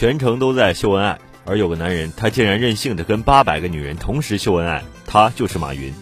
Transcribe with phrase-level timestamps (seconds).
[0.00, 1.18] 全程都在秀恩爱。
[1.44, 5.92] 而有个男人，他竟然任性的跟八百个女人同时秀恩爱，他就是马云。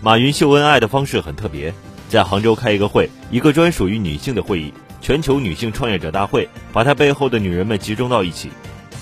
[0.00, 1.74] 马云秀恩爱的方式很特别，
[2.08, 8.48] 在杭州开一个会，一个专属于女性的会议——全球女性创业者大会，把他背后的女人们集中到一起。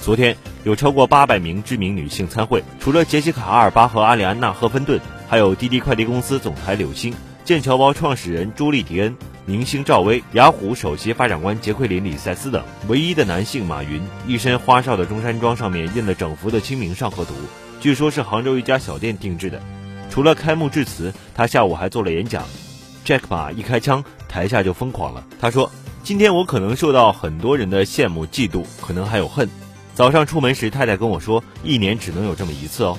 [0.00, 0.34] 昨天
[0.64, 4.98] 有超过八百名知名女性参会，除了杰西卡·阿尔巴和阿里安娜·赫芬顿，
[5.28, 7.12] 还有滴滴快递公司总裁柳青、
[7.44, 9.14] 剑桥包创始人朱莉·迪恩。
[9.50, 17.34] 明星赵薇、雅虎首席发展官杰奎琳·李塞斯等，唯一的男性马云，一身花哨的中山装，上面印了整幅的《清明上河图》，
[17.80, 19.60] 据说是杭州一家小店定制的。
[20.08, 22.44] 除了开幕致辞，他下午还做了演讲。
[23.04, 25.26] Jack 马一开枪，台下就疯狂了。
[25.40, 25.68] 他说
[26.04, 29.50] ：“今天我可能受到很多人的羡慕、嫉妒，可能还有恨。
[29.96, 32.96] 早上出门时，太太跟我说，一年只能有这么一次哦。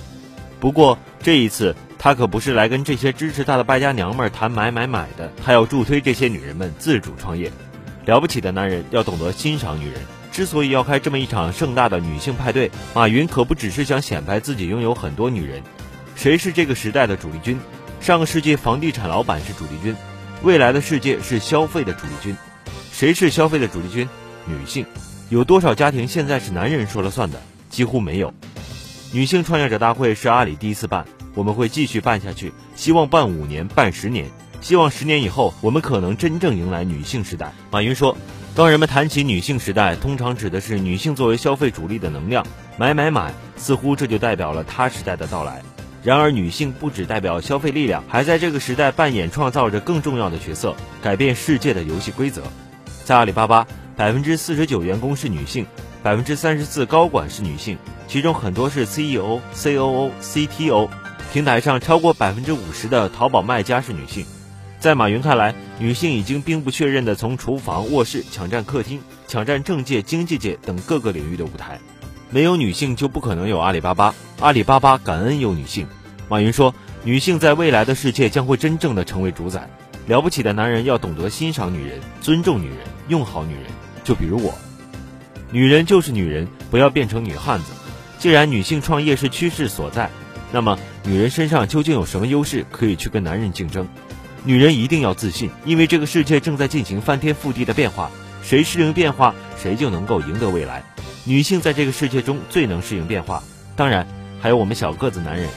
[0.60, 1.74] 不过这一次。”
[2.04, 7.52] 他可不是来跟这些支持他的败家娘们儿谈买买买的，他要助推这些女人们自主创业。
[8.08, 10.02] 了不起的男人要懂得欣赏女人。
[10.32, 15.62] 之所以要开这么一场盛大的女性派对，马云可不只是想显摆自己拥有很多女人。
[16.16, 17.60] 谁是这个时代的主力军？
[18.00, 19.96] 上个世纪房地产老板是主力军，
[20.42, 22.36] 未来的世界是消费的主力军。
[22.92, 24.10] 谁是消费的主力军？
[24.48, 24.88] 女性。
[25.30, 27.40] 有多少家庭现在是男人说了算的？
[27.70, 28.34] 几乎没有。
[29.14, 31.06] 女性创业者大会是阿里第一次办。
[31.34, 34.30] 我们会继续办下去，希望办五年、办十年，
[34.60, 37.54] 希望十年以后，我们可能真正迎来女性时代。
[37.72, 38.18] 马云说，
[38.54, 42.46] 当人们谈起女性时代，通常指的是女性作为消费主力的能量，
[42.78, 45.62] 买买买，似乎这就代表了她时代的到来。
[46.04, 52.42] 然而，女性不只代表消费力量，还在这个时代扮演创造着更重要的角色，改变世界的游戏规则。
[53.06, 53.66] 在阿里巴巴，
[53.96, 55.66] 百分之四十九员工是女性，
[56.04, 60.90] 百分之三十四高管是女性，其中很多是 CEO、COO、CTO。
[61.32, 64.26] 平台上超过百分之五十的淘宝卖家是女性，
[64.82, 71.80] 在马云看来，女性已经兵不血刃地从厨房、卧室抢占客厅，抢占政界、经济界等各个领域的舞台。
[72.32, 75.88] 没有女性就不可能有阿里巴巴，阿里巴巴感恩有女性。
[76.28, 79.70] 马云说，女性在未来的世界将会真正的成为主宰。
[80.08, 83.64] 了不起的男人要懂得欣赏女人、尊重女人、用好女人。
[84.04, 84.54] 就比如我，
[85.50, 87.72] 女人就是女人，不要变成女汉子。
[88.20, 90.10] 既然女性创业是趋势所在。
[90.52, 93.88] 那么，女人身上究竟有什么优势可以去跟男人竞争？
[94.44, 98.12] 女人一定要自信，因为这个世界正在进行翻天覆地的变化，
[98.44, 100.84] 谁适应变化，谁就能够赢得未来。
[101.24, 103.44] 女性在这个世界中最能适应变化。
[103.76, 104.08] 当然，
[104.42, 105.48] 还有我们小个子男人，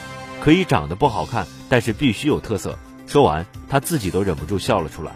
[0.41, 2.79] 可以长得不好看，但是必须有特色。
[3.07, 5.13] 说完，他自己都忍不住笑了出来。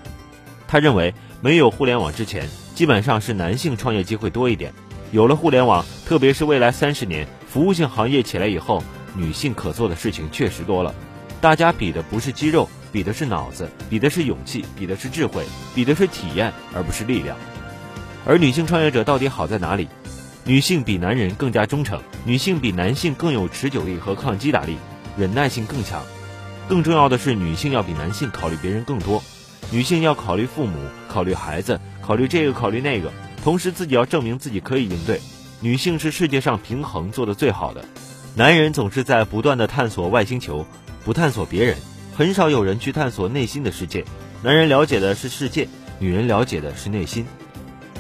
[0.67, 4.73] 他认为，没有互联网之前，基本上是男性创业机会多一点；
[5.13, 8.83] 有了互联网，特别是未来三十年，服务性行业起来以后。
[9.19, 10.95] 女性可做的事情确实多了，
[11.41, 17.37] 大家比的不是肌肉，比的是脑子，比的是勇气，比的是智慧，比的是体验，而不是力量。
[18.25, 19.89] 而女性创业者到底好在哪里？
[20.45, 24.77] 女性比男人更加忠诚，女性比男性更有持久力和抗击打力，
[25.19, 26.03] 忍耐性更强。
[26.69, 29.23] 更重要的是，女性要比男性考虑别人更多，
[29.71, 33.13] 女性要考虑父母，考虑孩子，考虑这个，考虑那个，
[33.43, 35.21] 同时自己要证明自己可以应对。
[35.61, 37.85] 女性是世界上平衡做的最好的。
[38.39, 40.65] 男人总是在不断的探索外星球，
[41.05, 41.77] 不探索别人，
[42.17, 44.05] 很少有人去探索内心的世界。
[44.45, 45.67] 男人了解的是世界，
[45.99, 47.27] 女人了解的是内心。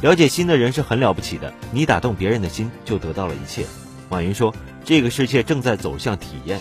[0.00, 3.66] 了解心的人是很了不起的，你打动别人的心，就得到了一切。
[4.08, 4.54] 马云说，
[4.84, 6.60] 这个世界正在走向体验。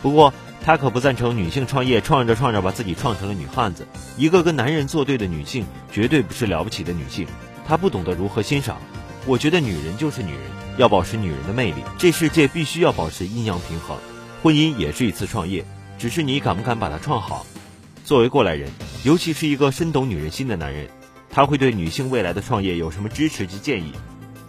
[0.00, 0.32] 不过，
[0.64, 3.86] 他可不赞成女性创业，创着创着把自己创成了女汉子。
[4.16, 7.26] 一个跟男人作对的女性，绝对不是了不起的女性。
[7.68, 8.78] 她不懂得如何欣赏。
[9.26, 10.40] 我觉得女人就是女人。
[10.78, 13.96] 要保持女人的魅力，这世界必须要保持阴阳平衡。
[14.42, 15.64] 婚姻也是一次创业，
[15.98, 17.46] 只是你敢不敢把它创好。
[18.04, 18.70] 作为过来人，
[19.04, 20.88] 尤其是一个深懂女人心的男人，
[21.30, 23.92] 他会对女性未来的创业有什么支持及建议？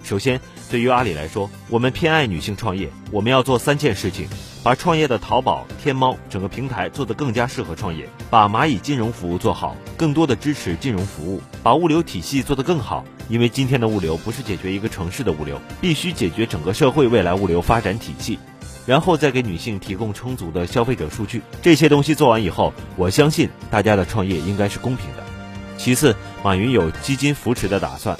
[0.03, 0.39] 首先，
[0.71, 4.27] 对于阿里来说，我们偏爱女性创业，我们要做三件事情：
[4.63, 13.03] 把创业的淘宝、天猫整个平台做得更加适合创业；把蚂蚁金融服务做好，更多的支持金融服务；把物流体系做得更好。
[13.27, 18.39] 因为今天的物流不是解决一个城市的物流，必须解决整个社会未来物流发展体系，
[18.85, 21.41] 然后再给女性提供充足的消费者数据。
[21.61, 25.23] 这些东西做完以后，我相信大家的创业应该是公平的。
[25.77, 28.17] 其次，马云有基金扶持的打算，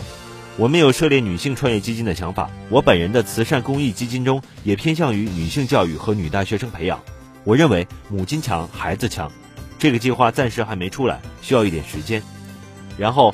[0.57, 2.49] 我们有设立女性创业基金的想法。
[2.69, 7.01] 我本人的慈善公益基金中也偏向于女性教育和女大学生培养。
[7.43, 9.31] 我认为母亲强，孩子强。
[9.79, 12.21] 这个计划暂时还没出来，需要一点时间。
[12.97, 13.33] 然后。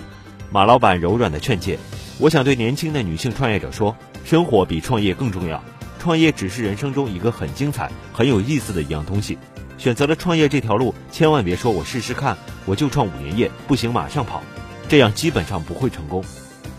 [0.51, 1.77] 马老板柔软的劝诫，
[2.17, 3.95] 我想对年轻的女性创业者说：
[4.25, 5.63] 生活比创业更重要。
[5.99, 9.37] 创业只是人生中一个很精彩、很有意思的一样东西。
[9.77, 14.41] 选择了创业这条路，千万别说我试试看，我就创五年业，不行马上跑，
[14.87, 16.25] 这样基本上不会成功。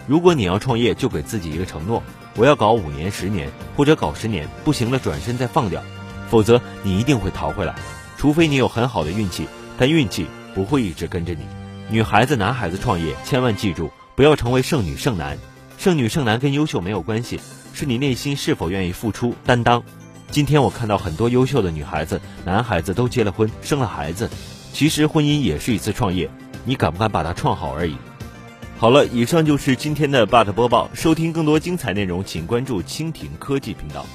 [0.07, 2.03] 如果你要创业，就给自己一个承诺：
[2.37, 5.83] 我要搞五年、十年，或者搞十年，不行了转身再放掉，
[6.29, 7.75] 否则你一定会逃回来。
[8.17, 9.47] 除非你有很好的运气，
[9.79, 11.47] 但运气不会一直跟着你。
[11.89, 15.39] 女孩子、男孩子创业，千万记住，不要成为剩女剩男。
[15.79, 17.41] 剩女剩男跟优秀没有关系，
[17.73, 19.83] 是你内心是否愿意付出、担当。
[20.31, 24.31] 今天我看到很多优秀的女孩子、男孩子都结了婚、生了孩子，
[24.73, 26.31] 其实婚姻也是一次创业，
[26.65, 27.97] 你敢不敢把它创好而已。
[28.81, 30.89] 好了，以上就是今天的 BUT 播报。
[30.95, 34.07] 收听更多精彩内容，请关注蜻蜓科技频道。